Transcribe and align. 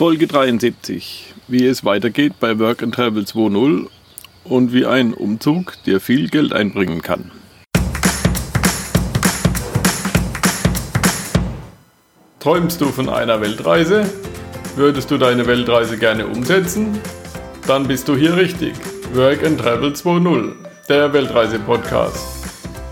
Folge 0.00 0.26
73, 0.26 1.34
wie 1.46 1.66
es 1.66 1.84
weitergeht 1.84 2.32
bei 2.40 2.58
Work 2.58 2.82
and 2.82 2.94
Travel 2.94 3.24
2.0 3.24 3.86
und 4.44 4.72
wie 4.72 4.86
ein 4.86 5.12
Umzug 5.12 5.74
dir 5.84 6.00
viel 6.00 6.30
Geld 6.30 6.54
einbringen 6.54 7.02
kann. 7.02 7.30
Träumst 12.38 12.80
du 12.80 12.86
von 12.86 13.10
einer 13.10 13.42
Weltreise? 13.42 14.10
Würdest 14.74 15.10
du 15.10 15.18
deine 15.18 15.46
Weltreise 15.46 15.98
gerne 15.98 16.26
umsetzen? 16.26 16.98
Dann 17.66 17.86
bist 17.86 18.08
du 18.08 18.16
hier 18.16 18.34
richtig. 18.34 18.72
Work 19.12 19.44
and 19.44 19.60
Travel 19.60 19.92
2.0, 19.92 20.54
der 20.88 21.12
Weltreise-Podcast. 21.12 22.46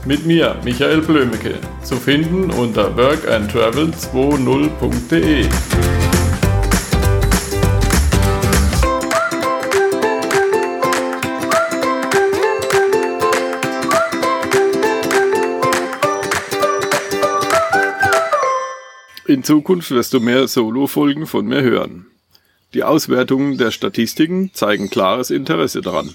Mit 0.04 0.26
mir, 0.26 0.56
Michael 0.62 1.00
Blömecke, 1.00 1.54
zu 1.82 1.96
finden 1.96 2.50
unter 2.50 2.94
workandtravel20.de. 2.98 5.48
In 19.28 19.44
Zukunft 19.44 19.90
wirst 19.90 20.14
du 20.14 20.20
mehr 20.20 20.48
Solo-Folgen 20.48 21.26
von 21.26 21.44
mir 21.44 21.60
hören. 21.60 22.06
Die 22.72 22.82
Auswertungen 22.82 23.58
der 23.58 23.72
Statistiken 23.72 24.54
zeigen 24.54 24.88
klares 24.88 25.30
Interesse 25.30 25.82
daran. 25.82 26.14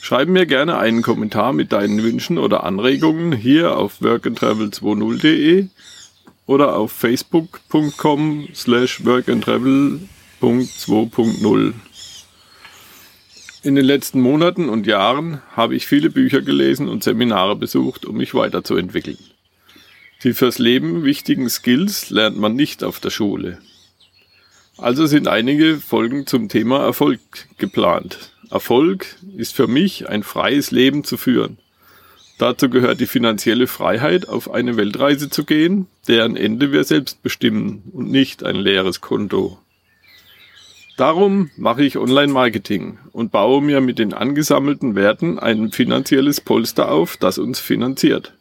Schreib 0.00 0.28
mir 0.28 0.44
gerne 0.44 0.76
einen 0.76 1.02
Kommentar 1.02 1.52
mit 1.52 1.70
deinen 1.70 2.02
Wünschen 2.02 2.38
oder 2.38 2.64
Anregungen 2.64 3.30
hier 3.30 3.78
auf 3.78 4.00
workandtravel20.de 4.00 5.68
oder 6.46 6.74
auf 6.74 6.90
facebook.com 6.90 8.48
slash 8.52 9.04
workandtravel.2.0. 9.04 11.72
In 13.62 13.76
den 13.76 13.84
letzten 13.84 14.20
Monaten 14.20 14.68
und 14.68 14.88
Jahren 14.88 15.42
habe 15.54 15.76
ich 15.76 15.86
viele 15.86 16.10
Bücher 16.10 16.42
gelesen 16.42 16.88
und 16.88 17.04
Seminare 17.04 17.54
besucht, 17.54 18.04
um 18.04 18.16
mich 18.16 18.34
weiterzuentwickeln. 18.34 19.16
Die 20.22 20.32
fürs 20.32 20.58
Leben 20.58 21.04
wichtigen 21.04 21.48
Skills 21.50 22.10
lernt 22.10 22.38
man 22.38 22.54
nicht 22.54 22.82
auf 22.82 23.00
der 23.00 23.10
Schule. 23.10 23.58
Also 24.78 25.06
sind 25.06 25.28
einige 25.28 25.76
Folgen 25.76 26.26
zum 26.26 26.48
Thema 26.48 26.82
Erfolg 26.82 27.20
geplant. 27.58 28.32
Erfolg 28.50 29.06
ist 29.36 29.54
für 29.54 29.66
mich 29.66 30.08
ein 30.08 30.22
freies 30.22 30.70
Leben 30.70 31.04
zu 31.04 31.16
führen. 31.16 31.58
Dazu 32.38 32.68
gehört 32.68 33.00
die 33.00 33.06
finanzielle 33.06 33.66
Freiheit, 33.66 34.28
auf 34.28 34.50
eine 34.50 34.76
Weltreise 34.76 35.30
zu 35.30 35.44
gehen, 35.44 35.86
deren 36.06 36.36
Ende 36.36 36.72
wir 36.72 36.84
selbst 36.84 37.22
bestimmen 37.22 37.82
und 37.92 38.10
nicht 38.10 38.44
ein 38.44 38.56
leeres 38.56 39.00
Konto. 39.00 39.58
Darum 40.96 41.50
mache 41.56 41.84
ich 41.84 41.98
Online-Marketing 41.98 42.98
und 43.12 43.32
baue 43.32 43.62
mir 43.62 43.82
mit 43.82 43.98
den 43.98 44.14
angesammelten 44.14 44.94
Werten 44.94 45.38
ein 45.38 45.72
finanzielles 45.72 46.40
Polster 46.40 46.90
auf, 46.90 47.16
das 47.18 47.38
uns 47.38 47.60
finanziert. 47.60 48.34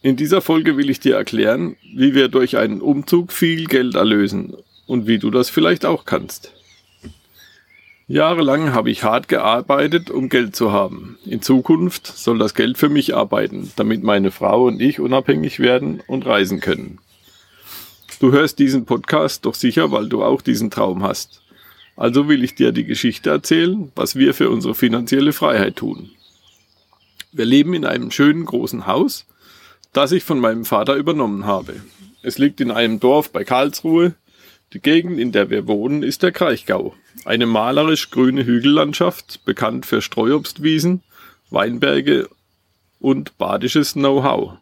In 0.00 0.16
dieser 0.16 0.40
Folge 0.40 0.76
will 0.76 0.90
ich 0.90 1.00
dir 1.00 1.16
erklären, 1.16 1.76
wie 1.92 2.14
wir 2.14 2.28
durch 2.28 2.56
einen 2.56 2.80
Umzug 2.80 3.32
viel 3.32 3.66
Geld 3.66 3.96
erlösen 3.96 4.54
und 4.86 5.08
wie 5.08 5.18
du 5.18 5.30
das 5.30 5.50
vielleicht 5.50 5.84
auch 5.84 6.04
kannst. 6.04 6.52
Jahrelang 8.06 8.72
habe 8.72 8.90
ich 8.90 9.02
hart 9.02 9.28
gearbeitet, 9.28 10.10
um 10.10 10.28
Geld 10.28 10.54
zu 10.54 10.72
haben. 10.72 11.18
In 11.26 11.42
Zukunft 11.42 12.06
soll 12.06 12.38
das 12.38 12.54
Geld 12.54 12.78
für 12.78 12.88
mich 12.88 13.14
arbeiten, 13.14 13.72
damit 13.76 14.02
meine 14.04 14.30
Frau 14.30 14.66
und 14.66 14.80
ich 14.80 15.00
unabhängig 15.00 15.58
werden 15.58 16.00
und 16.06 16.24
reisen 16.24 16.60
können. 16.60 17.00
Du 18.20 18.32
hörst 18.32 18.60
diesen 18.60 18.86
Podcast 18.86 19.44
doch 19.44 19.54
sicher, 19.54 19.90
weil 19.90 20.08
du 20.08 20.22
auch 20.22 20.42
diesen 20.42 20.70
Traum 20.70 21.02
hast. 21.02 21.42
Also 21.96 22.28
will 22.28 22.44
ich 22.44 22.54
dir 22.54 22.70
die 22.70 22.84
Geschichte 22.84 23.30
erzählen, 23.30 23.90
was 23.96 24.14
wir 24.14 24.32
für 24.32 24.48
unsere 24.48 24.74
finanzielle 24.74 25.32
Freiheit 25.32 25.76
tun. 25.76 26.10
Wir 27.32 27.44
leben 27.44 27.74
in 27.74 27.84
einem 27.84 28.10
schönen 28.10 28.44
großen 28.44 28.86
Haus, 28.86 29.26
das 29.92 30.12
ich 30.12 30.24
von 30.24 30.40
meinem 30.40 30.64
Vater 30.64 30.94
übernommen 30.94 31.46
habe. 31.46 31.80
Es 32.22 32.38
liegt 32.38 32.60
in 32.60 32.70
einem 32.70 33.00
Dorf 33.00 33.30
bei 33.30 33.44
Karlsruhe. 33.44 34.14
Die 34.72 34.80
Gegend, 34.80 35.18
in 35.18 35.32
der 35.32 35.50
wir 35.50 35.66
wohnen, 35.66 36.02
ist 36.02 36.22
der 36.22 36.32
Kraichgau. 36.32 36.94
Eine 37.24 37.46
malerisch 37.46 38.10
grüne 38.10 38.44
Hügellandschaft, 38.44 39.44
bekannt 39.44 39.86
für 39.86 40.02
Streuobstwiesen, 40.02 41.02
Weinberge 41.50 42.28
und 43.00 43.38
badisches 43.38 43.94
Know-how. 43.94 44.58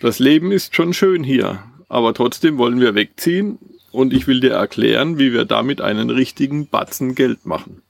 Das 0.00 0.18
Leben 0.18 0.52
ist 0.52 0.74
schon 0.74 0.94
schön 0.94 1.22
hier, 1.22 1.62
aber 1.88 2.14
trotzdem 2.14 2.56
wollen 2.56 2.80
wir 2.80 2.94
wegziehen 2.94 3.58
und 3.92 4.14
ich 4.14 4.26
will 4.26 4.40
dir 4.40 4.52
erklären, 4.52 5.18
wie 5.18 5.32
wir 5.32 5.44
damit 5.44 5.80
einen 5.80 6.08
richtigen 6.08 6.68
Batzen 6.68 7.14
Geld 7.14 7.44
machen. 7.44 7.82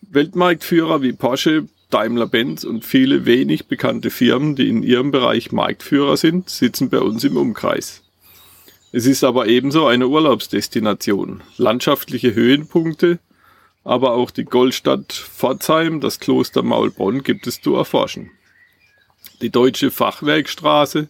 Weltmarktführer 0.00 1.02
wie 1.02 1.12
Porsche, 1.12 1.68
Daimler-Benz 1.94 2.64
und 2.64 2.84
viele 2.84 3.24
wenig 3.24 3.68
bekannte 3.68 4.10
Firmen, 4.10 4.56
die 4.56 4.68
in 4.68 4.82
ihrem 4.82 5.12
Bereich 5.12 5.52
Marktführer 5.52 6.16
sind, 6.16 6.50
sitzen 6.50 6.90
bei 6.90 6.98
uns 6.98 7.22
im 7.22 7.36
Umkreis. 7.36 8.02
Es 8.90 9.06
ist 9.06 9.22
aber 9.22 9.46
ebenso 9.46 9.86
eine 9.86 10.08
Urlaubsdestination. 10.08 11.42
Landschaftliche 11.56 12.34
Höhenpunkte, 12.34 13.20
aber 13.84 14.12
auch 14.14 14.32
die 14.32 14.44
Goldstadt 14.44 15.12
Pforzheim, 15.12 16.00
das 16.00 16.18
Kloster 16.18 16.64
Maulbronn 16.64 17.22
gibt 17.22 17.46
es 17.46 17.60
zu 17.60 17.76
erforschen. 17.76 18.32
Die 19.40 19.50
deutsche 19.50 19.92
Fachwerkstraße, 19.92 21.08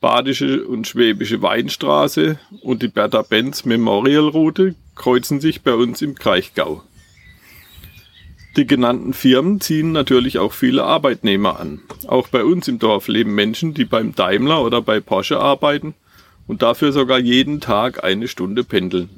Badische 0.00 0.66
und 0.66 0.88
Schwäbische 0.88 1.42
Weinstraße 1.42 2.40
und 2.62 2.82
die 2.82 2.88
Bertha 2.88 3.22
Benz 3.22 3.64
Memorial 3.64 4.26
Route 4.26 4.74
kreuzen 4.96 5.40
sich 5.40 5.62
bei 5.62 5.74
uns 5.74 6.02
im 6.02 6.16
Kraichgau. 6.16 6.82
Die 8.56 8.66
genannten 8.66 9.14
Firmen 9.14 9.60
ziehen 9.60 9.92
natürlich 9.92 10.38
auch 10.38 10.52
viele 10.52 10.84
Arbeitnehmer 10.84 11.58
an. 11.58 11.80
Auch 12.06 12.28
bei 12.28 12.44
uns 12.44 12.68
im 12.68 12.78
Dorf 12.78 13.08
leben 13.08 13.34
Menschen, 13.34 13.72
die 13.72 13.86
beim 13.86 14.14
Daimler 14.14 14.62
oder 14.62 14.82
bei 14.82 15.00
Porsche 15.00 15.40
arbeiten 15.40 15.94
und 16.46 16.60
dafür 16.60 16.92
sogar 16.92 17.18
jeden 17.18 17.60
Tag 17.60 18.04
eine 18.04 18.28
Stunde 18.28 18.62
pendeln. 18.62 19.08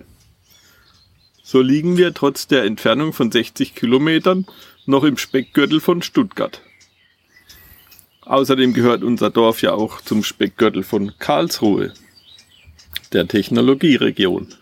So 1.42 1.60
liegen 1.60 1.96
wir 1.96 2.14
trotz 2.14 2.46
der 2.46 2.64
Entfernung 2.64 3.12
von 3.12 3.32
60 3.32 3.74
Kilometern 3.74 4.46
noch 4.86 5.02
im 5.02 5.18
Speckgürtel 5.18 5.80
von 5.80 6.00
Stuttgart. 6.02 6.62
Außerdem 8.22 8.72
gehört 8.72 9.02
unser 9.02 9.30
Dorf 9.30 9.62
ja 9.62 9.74
auch 9.74 10.00
zum 10.00 10.22
Speckgürtel 10.22 10.84
von 10.84 11.12
Karlsruhe, 11.18 11.92
der 13.12 13.26
Technologieregion. 13.26 14.54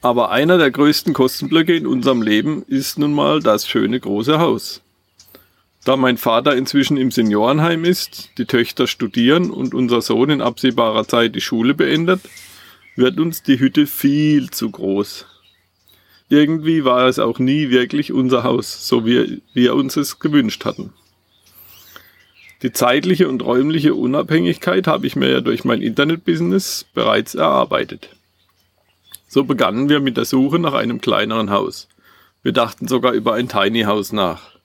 Aber 0.00 0.30
einer 0.30 0.58
der 0.58 0.70
größten 0.70 1.12
Kostenblöcke 1.12 1.74
in 1.74 1.86
unserem 1.86 2.22
Leben 2.22 2.62
ist 2.68 2.98
nun 2.98 3.12
mal 3.12 3.40
das 3.40 3.66
schöne 3.66 3.98
große 3.98 4.38
Haus. 4.38 4.80
Da 5.84 5.96
mein 5.96 6.18
Vater 6.18 6.54
inzwischen 6.54 6.96
im 6.96 7.10
Seniorenheim 7.10 7.84
ist, 7.84 8.30
die 8.38 8.44
Töchter 8.44 8.86
studieren 8.86 9.50
und 9.50 9.74
unser 9.74 10.02
Sohn 10.02 10.30
in 10.30 10.42
absehbarer 10.42 11.08
Zeit 11.08 11.34
die 11.34 11.40
Schule 11.40 11.74
beendet, 11.74 12.20
wird 12.94 13.18
uns 13.18 13.42
die 13.42 13.58
Hütte 13.58 13.86
viel 13.86 14.50
zu 14.50 14.70
groß. 14.70 15.26
Irgendwie 16.28 16.84
war 16.84 17.06
es 17.06 17.18
auch 17.18 17.38
nie 17.38 17.70
wirklich 17.70 18.12
unser 18.12 18.42
Haus, 18.44 18.86
so 18.86 19.06
wie 19.06 19.40
wir 19.54 19.74
uns 19.74 19.96
es 19.96 20.18
gewünscht 20.18 20.64
hatten. 20.64 20.92
Die 22.62 22.72
zeitliche 22.72 23.28
und 23.28 23.42
räumliche 23.42 23.94
Unabhängigkeit 23.94 24.86
habe 24.86 25.06
ich 25.06 25.16
mir 25.16 25.30
ja 25.30 25.40
durch 25.40 25.64
mein 25.64 25.80
Internetbusiness 25.80 26.86
bereits 26.92 27.34
erarbeitet. 27.34 28.10
So 29.28 29.44
begannen 29.44 29.90
wir 29.90 30.00
mit 30.00 30.16
der 30.16 30.24
Suche 30.24 30.58
nach 30.58 30.72
einem 30.72 31.02
kleineren 31.02 31.50
Haus. 31.50 31.88
Wir 32.42 32.52
dachten 32.52 32.88
sogar 32.88 33.12
über 33.12 33.34
ein 33.34 33.48
Tiny 33.48 33.82
House 33.82 34.10
nach. 34.10 34.58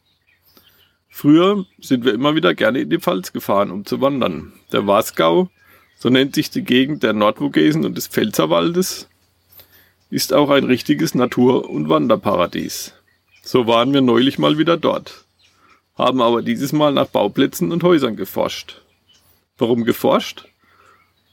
Früher 1.09 1.65
sind 1.79 2.05
wir 2.05 2.13
immer 2.13 2.33
wieder 2.33 2.55
gerne 2.55 2.79
in 2.79 2.89
die 2.89 2.97
Pfalz 2.97 3.33
gefahren, 3.33 3.71
um 3.71 3.85
zu 3.85 3.99
wandern. 3.99 4.53
Der 4.71 4.87
Wasgau, 4.87 5.49
so 5.97 6.09
nennt 6.09 6.33
sich 6.33 6.49
die 6.49 6.63
Gegend 6.63 7.03
der 7.03 7.11
Nordvogesen 7.11 7.85
und 7.85 7.97
des 7.97 8.07
Pfälzerwaldes, 8.07 9.09
ist 10.09 10.31
auch 10.31 10.49
ein 10.49 10.63
richtiges 10.63 11.13
Natur- 11.13 11.69
und 11.69 11.89
Wanderparadies. 11.89 12.93
So 13.43 13.67
waren 13.67 13.93
wir 13.93 14.01
neulich 14.01 14.39
mal 14.39 14.57
wieder 14.57 14.77
dort, 14.77 15.25
haben 15.97 16.21
aber 16.21 16.41
dieses 16.41 16.71
Mal 16.71 16.93
nach 16.93 17.07
Bauplätzen 17.07 17.71
und 17.73 17.83
Häusern 17.83 18.15
geforscht. 18.15 18.81
Warum 19.57 19.83
geforscht? 19.83 20.45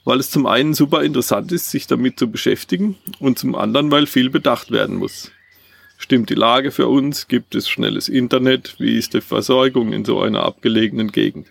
Weil 0.03 0.19
es 0.19 0.31
zum 0.31 0.47
einen 0.47 0.73
super 0.73 1.03
interessant 1.03 1.51
ist, 1.51 1.69
sich 1.69 1.85
damit 1.87 2.17
zu 2.17 2.29
beschäftigen 2.29 2.97
und 3.19 3.37
zum 3.37 3.55
anderen, 3.55 3.91
weil 3.91 4.07
viel 4.07 4.29
bedacht 4.29 4.71
werden 4.71 4.95
muss. 4.95 5.31
Stimmt 5.97 6.31
die 6.31 6.35
Lage 6.35 6.71
für 6.71 6.87
uns? 6.87 7.27
Gibt 7.27 7.53
es 7.53 7.69
schnelles 7.69 8.09
Internet? 8.09 8.75
Wie 8.79 8.97
ist 8.97 9.13
die 9.13 9.21
Versorgung 9.21 9.93
in 9.93 10.03
so 10.03 10.19
einer 10.19 10.43
abgelegenen 10.43 11.11
Gegend? 11.11 11.47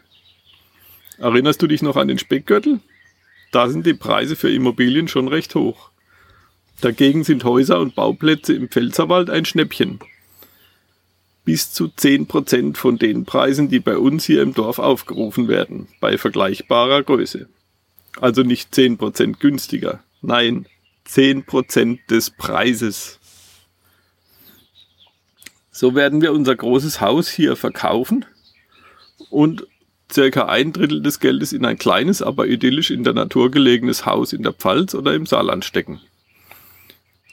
Erinnerst 1.18 1.62
du 1.62 1.68
dich 1.68 1.82
noch 1.82 1.96
an 1.96 2.08
den 2.08 2.18
Speckgürtel? 2.18 2.80
Da 3.52 3.68
sind 3.68 3.86
die 3.86 3.94
Preise 3.94 4.34
für 4.34 4.52
Immobilien 4.52 5.06
schon 5.06 5.28
recht 5.28 5.54
hoch. 5.54 5.90
Dagegen 6.80 7.22
sind 7.22 7.44
Häuser 7.44 7.78
und 7.78 7.94
Bauplätze 7.94 8.54
im 8.54 8.68
Pfälzerwald 8.68 9.30
ein 9.30 9.44
Schnäppchen. 9.44 10.00
Bis 11.44 11.72
zu 11.72 11.86
10% 11.86 12.76
von 12.76 12.98
den 12.98 13.24
Preisen, 13.24 13.68
die 13.68 13.80
bei 13.80 13.96
uns 13.98 14.24
hier 14.24 14.42
im 14.42 14.54
Dorf 14.54 14.78
aufgerufen 14.78 15.46
werden, 15.46 15.88
bei 16.00 16.18
vergleichbarer 16.18 17.02
Größe. 17.02 17.48
Also 18.18 18.42
nicht 18.42 18.74
10% 18.74 19.38
günstiger. 19.38 20.02
Nein, 20.22 20.66
10% 21.08 21.98
des 22.08 22.30
Preises. 22.30 23.18
So 25.70 25.94
werden 25.94 26.20
wir 26.20 26.32
unser 26.32 26.54
großes 26.56 27.00
Haus 27.00 27.28
hier 27.28 27.56
verkaufen 27.56 28.24
und 29.30 29.66
circa 30.12 30.46
ein 30.46 30.72
Drittel 30.72 31.02
des 31.02 31.20
Geldes 31.20 31.52
in 31.52 31.64
ein 31.64 31.78
kleines, 31.78 32.22
aber 32.22 32.46
idyllisch 32.46 32.90
in 32.90 33.04
der 33.04 33.14
Natur 33.14 33.50
gelegenes 33.50 34.06
Haus 34.06 34.32
in 34.32 34.42
der 34.42 34.52
Pfalz 34.52 34.94
oder 34.94 35.14
im 35.14 35.26
Saarland 35.26 35.64
stecken. 35.64 36.00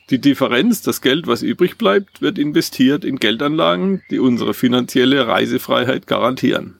Die 0.09 0.21
Differenz, 0.21 0.81
das 0.81 1.01
Geld, 1.01 1.27
was 1.27 1.41
übrig 1.41 1.77
bleibt, 1.77 2.21
wird 2.21 2.37
investiert 2.37 3.03
in 3.03 3.17
Geldanlagen, 3.17 4.03
die 4.09 4.19
unsere 4.19 4.53
finanzielle 4.53 5.27
Reisefreiheit 5.27 6.07
garantieren. 6.07 6.79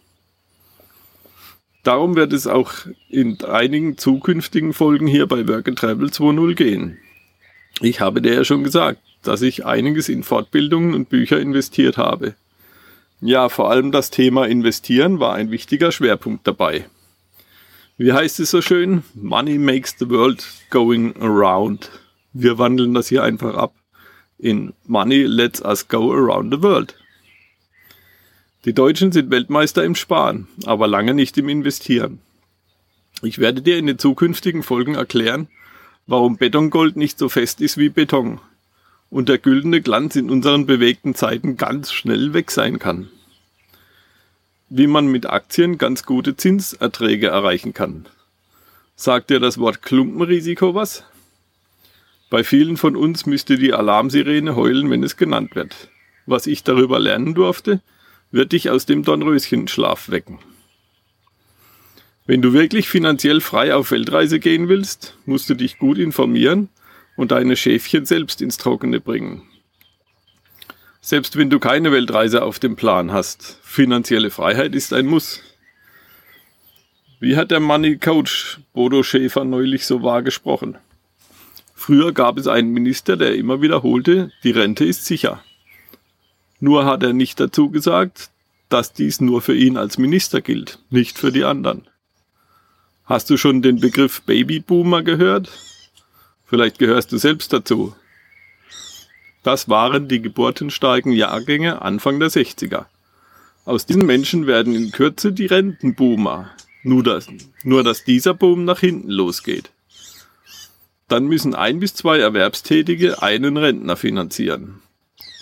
Darum 1.88 2.18
wird 2.18 2.34
es 2.34 2.48
auch 2.48 2.74
in 3.08 3.42
einigen 3.46 3.98
zukünftigen 3.98 4.74
Folgen 4.74 5.08
hier 5.08 5.26
bei 5.26 5.48
Work 5.48 5.70
and 5.70 5.80
Travel 5.80 6.10
2.0 6.10 6.54
gehen. 6.54 6.98
Ich 7.80 8.02
habe 8.02 8.22
dir 8.22 8.34
ja 8.34 8.44
schon 8.44 8.66
gesagt, 8.66 9.00
dass 9.24 9.42
ich 9.42 9.66
einiges 9.66 10.10
in 10.10 10.24
Fortbildungen 10.24 10.94
und 10.94 11.08
Bücher 11.08 11.40
investiert 11.40 11.96
habe. 11.96 12.36
Ja, 13.22 13.48
vor 13.48 13.72
allem 13.72 13.94
das 13.94 14.12
Thema 14.12 14.50
Investieren 14.50 15.22
war 15.22 15.36
ein 15.36 15.50
wichtiger 15.50 15.94
Schwerpunkt 15.94 16.46
dabei. 16.46 16.90
Wie 17.96 18.12
heißt 18.12 18.42
es 18.42 18.52
so 18.52 18.62
schön? 18.62 19.04
Money 19.14 19.58
makes 19.58 19.96
the 19.98 20.10
world 20.10 20.46
going 20.70 21.16
around. 21.22 21.90
Wir 22.34 22.58
wandeln 22.58 22.96
das 22.96 23.08
hier 23.08 23.24
einfach 23.24 23.56
ab 23.56 23.74
in 24.38 24.74
Money 24.86 25.24
lets 25.24 25.62
us 25.62 25.88
go 25.88 26.12
around 26.12 26.52
the 26.52 26.62
world. 26.62 26.96
Die 28.68 28.74
Deutschen 28.74 29.14
sind 29.14 29.32
Weltmeister 29.32 29.86
im 29.86 29.96
Sparen, 29.96 30.50
aber 30.66 30.90
lange 30.90 31.14
nicht 31.14 31.38
im 31.38 31.48
Investieren. 31.48 32.20
Ich 33.22 33.40
werde 33.40 33.62
dir 33.62 33.78
in 33.78 33.88
den 33.88 33.98
zukünftigen 33.98 34.62
Folgen 34.62 34.96
erklären, 34.96 35.48
warum 36.06 36.36
Betongold 36.36 36.98
nicht 36.98 37.18
so 37.18 37.30
fest 37.30 37.62
ist 37.62 37.78
wie 37.78 37.88
Beton 37.88 38.42
und 39.10 39.30
der 39.30 39.38
güldene 39.38 39.80
Glanz 39.80 40.18
in 40.18 40.30
unseren 40.30 40.66
bewegten 40.66 41.16
Zeiten 41.16 41.56
ganz 41.56 41.94
schnell 41.94 42.34
weg 42.34 42.52
sein 42.52 42.78
kann. 42.78 43.08
Wie 44.68 44.88
man 44.88 45.08
mit 45.08 45.28
Aktien 45.28 45.78
ganz 45.78 46.04
gute 46.04 46.36
Zinserträge 46.36 47.28
erreichen 47.28 47.74
kann. 47.74 48.06
Sagt 48.98 49.30
dir 49.30 49.40
das 49.40 49.60
Wort 49.60 49.82
Klumpenrisiko 49.82 50.76
was? 50.76 51.06
Bei 52.30 52.44
vielen 52.44 52.76
von 52.76 52.98
uns 52.98 53.26
müsste 53.26 53.58
die 53.58 53.72
Alarmsirene 53.72 54.58
heulen, 54.58 54.90
wenn 54.90 55.04
es 55.04 55.16
genannt 55.16 55.56
wird. 55.56 55.88
Was 56.26 56.48
ich 56.48 56.66
darüber 56.66 57.00
lernen 57.00 57.34
durfte, 57.34 57.80
wird 58.32 58.52
dich 58.52 58.70
aus 58.70 58.86
dem 58.86 59.04
Dornröschenschlaf 59.04 60.10
wecken. 60.10 60.40
Wenn 62.26 62.42
du 62.42 62.52
wirklich 62.52 62.90
finanziell 62.90 63.40
frei 63.40 63.74
auf 63.74 63.92
Weltreise 63.92 64.40
gehen 64.40 64.68
willst, 64.68 65.18
musst 65.26 65.50
du 65.50 65.54
dich 65.54 65.78
gut 65.78 65.98
informieren 65.98 66.70
und 67.16 67.32
deine 67.32 67.56
Schäfchen 67.56 68.06
selbst 68.06 68.42
ins 68.42 68.58
Trockene 68.58 69.00
bringen. 69.00 69.44
Selbst 71.00 71.38
wenn 71.38 71.50
du 71.50 71.60
keine 71.60 71.94
Weltreise 71.94 72.44
auf 72.44 72.60
dem 72.60 72.76
Plan 72.76 73.14
hast, 73.14 73.60
finanzielle 73.64 74.30
Freiheit 74.30 74.76
ist 74.76 74.92
ein 74.92 75.06
Muss. 75.06 75.42
Wie 77.22 77.38
hat 77.38 77.50
der 77.50 77.62
Money 77.62 77.98
Coach 77.98 78.60
Bodo 78.74 79.04
Schäfer 79.04 79.46
neulich 79.46 79.86
so 79.86 80.04
wahr 80.04 80.22
gesprochen? 80.22 80.78
Früher 81.74 82.12
gab 82.12 82.38
es 82.38 82.48
einen 82.48 82.72
Minister, 82.72 83.16
der 83.16 83.36
immer 83.36 83.62
wiederholte, 83.62 84.32
die 84.44 84.52
Rente 84.52 84.84
ist 84.84 85.06
sicher. 85.06 85.42
Nur 86.60 86.86
hat 86.86 87.04
er 87.04 87.14
nicht 87.14 87.40
dazu 87.40 87.70
gesagt, 87.70 88.30
dass 88.70 88.94
dies 88.94 89.22
nur 89.22 89.42
für 89.42 89.56
ihn 89.56 89.78
als 89.78 89.98
Minister 89.98 90.42
gilt, 90.42 90.80
nicht 90.90 91.18
für 91.18 91.32
die 91.32 91.44
anderen. 91.44 91.88
Hast 93.06 93.30
du 93.30 93.38
schon 93.38 93.62
den 93.62 93.80
Begriff 93.80 94.22
Babyboomer 94.24 95.04
gehört? 95.04 95.50
Vielleicht 96.46 96.80
gehörst 96.80 97.12
du 97.12 97.18
selbst 97.18 97.54
dazu. 97.54 97.96
Das 99.44 99.70
waren 99.70 100.10
die 100.10 100.22
geburtenstarken 100.22 101.14
Jahrgänge 101.14 101.82
Anfang 101.82 102.20
der 102.20 102.30
60er. 102.30 102.86
Aus 103.64 103.86
diesen 103.86 104.06
Menschen 104.06 104.48
werden 104.48 104.76
in 104.76 104.92
Kürze 104.92 105.32
die 105.32 105.46
Rentenboomer. 105.46 106.50
Nur 106.84 107.04
dass, 107.04 107.28
nur 107.64 107.84
dass 107.84 108.04
dieser 108.04 108.34
Boom 108.34 108.66
nach 108.66 108.80
hinten 108.80 109.10
losgeht. 109.10 109.72
Dann 111.08 111.28
müssen 111.28 111.56
ein 111.56 111.80
bis 111.80 111.94
zwei 111.94 112.20
Erwerbstätige 112.20 113.22
einen 113.22 113.58
Rentner 113.58 113.96
finanzieren. 113.96 114.82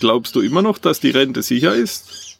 Glaubst 0.00 0.34
du 0.36 0.40
immer 0.40 0.62
noch, 0.62 0.78
dass 0.78 1.00
die 1.00 1.10
Rente 1.10 1.42
sicher 1.42 1.74
ist? 1.74 2.38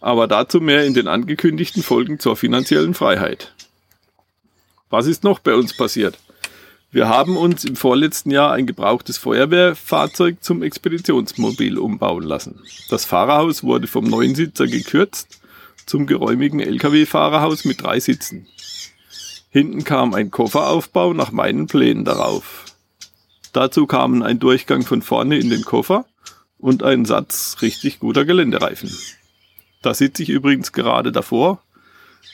Aber 0.00 0.26
dazu 0.26 0.60
mehr 0.60 0.84
in 0.84 0.94
den 0.94 1.08
angekündigten 1.08 1.82
Folgen 1.82 2.20
zur 2.20 2.36
finanziellen 2.36 2.94
Freiheit. 2.94 3.52
Was 4.90 5.06
ist 5.06 5.24
noch 5.24 5.38
bei 5.38 5.54
uns 5.54 5.76
passiert? 5.76 6.18
Wir 6.90 7.08
haben 7.08 7.36
uns 7.36 7.64
im 7.64 7.76
vorletzten 7.76 8.30
Jahr 8.30 8.52
ein 8.52 8.66
gebrauchtes 8.66 9.18
Feuerwehrfahrzeug 9.18 10.42
zum 10.42 10.62
Expeditionsmobil 10.62 11.78
umbauen 11.78 12.24
lassen. 12.24 12.62
Das 12.88 13.04
Fahrerhaus 13.04 13.62
wurde 13.62 13.86
vom 13.86 14.04
neuen 14.04 14.34
Sitzer 14.34 14.66
gekürzt 14.66 15.40
zum 15.84 16.06
geräumigen 16.06 16.60
Lkw-Fahrerhaus 16.60 17.64
mit 17.64 17.82
drei 17.82 18.00
Sitzen. 18.00 18.46
Hinten 19.50 19.84
kam 19.84 20.14
ein 20.14 20.30
Kofferaufbau 20.30 21.12
nach 21.12 21.32
meinen 21.32 21.66
Plänen 21.66 22.04
darauf. 22.04 22.64
Dazu 23.52 23.86
kamen 23.86 24.22
ein 24.22 24.38
Durchgang 24.38 24.82
von 24.82 25.02
vorne 25.02 25.38
in 25.38 25.50
den 25.50 25.64
Koffer 25.64 26.06
und 26.58 26.82
ein 26.82 27.04
Satz 27.04 27.56
richtig 27.62 28.00
guter 28.00 28.24
Geländereifen. 28.24 28.90
Da 29.82 29.94
sitze 29.94 30.22
ich 30.22 30.28
übrigens 30.28 30.72
gerade 30.72 31.12
davor 31.12 31.62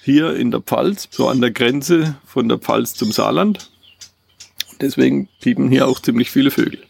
hier 0.03 0.35
in 0.35 0.51
der 0.51 0.61
Pfalz, 0.61 1.09
so 1.11 1.29
an 1.29 1.41
der 1.41 1.51
Grenze 1.51 2.17
von 2.27 2.49
der 2.49 2.59
Pfalz 2.59 2.95
zum 2.95 3.13
Saarland. 3.13 3.71
Deswegen 4.81 5.29
piepen 5.41 5.69
hier 5.69 5.87
auch 5.87 6.01
ziemlich 6.01 6.31
viele 6.31 6.51
Vögel. 6.51 6.83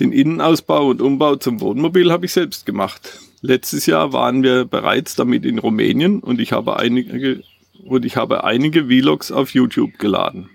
Den 0.00 0.12
Innenausbau 0.12 0.88
und 0.88 1.00
Umbau 1.00 1.36
zum 1.36 1.60
Wohnmobil 1.60 2.10
habe 2.10 2.26
ich 2.26 2.32
selbst 2.32 2.66
gemacht. 2.66 3.20
Letztes 3.42 3.86
Jahr 3.86 4.12
waren 4.12 4.42
wir 4.42 4.64
bereits 4.64 5.14
damit 5.14 5.44
in 5.44 5.58
Rumänien 5.58 6.20
und 6.20 6.40
ich 6.40 6.52
habe 6.52 6.78
einige, 6.78 7.42
und 7.84 8.04
ich 8.04 8.16
habe 8.16 8.44
einige 8.44 8.86
Vlogs 8.86 9.30
auf 9.30 9.50
YouTube 9.50 9.98
geladen. 9.98 10.48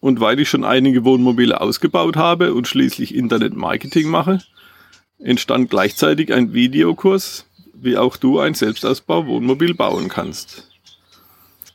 Und 0.00 0.20
weil 0.20 0.40
ich 0.40 0.48
schon 0.48 0.64
einige 0.64 1.04
Wohnmobile 1.04 1.60
ausgebaut 1.60 2.16
habe 2.16 2.54
und 2.54 2.66
schließlich 2.66 3.14
Internetmarketing 3.14 4.08
mache, 4.08 4.40
entstand 5.18 5.70
gleichzeitig 5.70 6.32
ein 6.32 6.54
Videokurs 6.54 7.46
wie 7.82 7.96
auch 7.96 8.16
du 8.16 8.38
ein 8.38 8.54
Selbstausbau-Wohnmobil 8.54 9.74
bauen 9.74 10.08
kannst. 10.08 10.68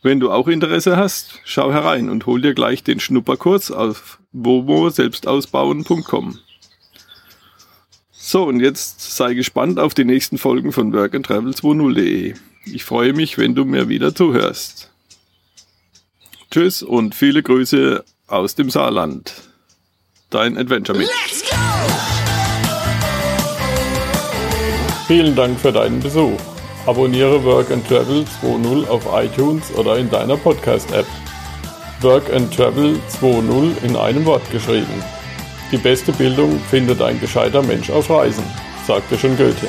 Wenn 0.01 0.19
du 0.19 0.31
auch 0.31 0.47
Interesse 0.47 0.97
hast, 0.97 1.39
schau 1.45 1.73
herein 1.73 2.09
und 2.09 2.25
hol 2.27 2.41
dir 2.41 2.53
gleich 2.53 2.83
den 2.83 2.99
Schnupperkurs 2.99 3.71
auf 3.71 4.19
womo-selbstausbauen.com. 4.33 6.37
So, 8.11 8.43
und 8.43 8.59
jetzt 8.59 9.15
sei 9.15 9.33
gespannt 9.33 9.79
auf 9.79 9.93
die 9.93 10.05
nächsten 10.05 10.37
Folgen 10.37 10.71
von 10.71 10.93
Work 10.93 11.15
and 11.15 11.25
Travel 11.25 11.53
2.0.de. 11.53 12.35
Ich 12.65 12.83
freue 12.83 13.13
mich, 13.13 13.37
wenn 13.37 13.55
du 13.55 13.65
mir 13.65 13.89
wieder 13.89 14.13
zuhörst. 14.13 14.91
Tschüss 16.51 16.83
und 16.83 17.15
viele 17.15 17.43
Grüße 17.43 18.03
aus 18.27 18.55
dem 18.55 18.69
Saarland. 18.69 19.33
Dein 20.29 20.57
Adventure 20.57 20.97
Let's 20.97 21.43
go! 21.49 21.55
Vielen 25.07 25.35
Dank 25.35 25.59
für 25.59 25.71
deinen 25.71 25.99
Besuch. 25.99 26.39
Abonniere 26.87 27.43
Work 27.43 27.71
and 27.71 27.87
Travel 27.87 28.25
2.0 28.41 28.87
auf 28.87 29.07
iTunes 29.13 29.71
oder 29.75 29.97
in 29.97 30.09
deiner 30.09 30.37
Podcast-App. 30.37 31.05
Work 32.01 32.33
and 32.33 32.53
Travel 32.55 32.99
2.0 33.21 33.83
in 33.83 33.95
einem 33.95 34.25
Wort 34.25 34.49
geschrieben. 34.51 35.03
Die 35.71 35.77
beste 35.77 36.11
Bildung 36.11 36.59
findet 36.69 37.01
ein 37.01 37.19
gescheiter 37.19 37.61
Mensch 37.63 37.89
auf 37.89 38.09
Reisen, 38.09 38.43
sagte 38.85 39.17
schon 39.17 39.37
Goethe. 39.37 39.67